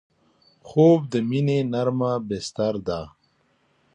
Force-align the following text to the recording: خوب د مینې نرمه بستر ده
خوب 0.67 0.99
د 1.11 1.13
مینې 1.29 1.59
نرمه 1.71 2.13
بستر 2.27 2.73
ده 2.87 3.01